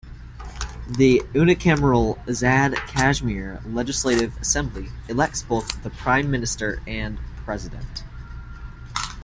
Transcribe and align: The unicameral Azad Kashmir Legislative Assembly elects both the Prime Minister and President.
The 0.89 1.19
unicameral 1.35 2.17
Azad 2.25 2.73
Kashmir 2.87 3.61
Legislative 3.67 4.35
Assembly 4.37 4.87
elects 5.07 5.43
both 5.43 5.83
the 5.83 5.91
Prime 5.91 6.31
Minister 6.31 6.81
and 6.87 7.19
President. 7.45 8.03